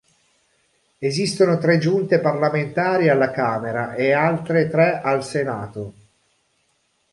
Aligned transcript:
Esistono 0.97 1.59
tre 1.59 1.77
giunte 1.77 2.19
parlamentari 2.21 3.07
alla 3.09 3.29
Camera 3.29 3.93
e 3.93 4.13
altre 4.13 4.67
tre 4.67 4.99
al 4.99 5.23
Senato. 5.23 5.93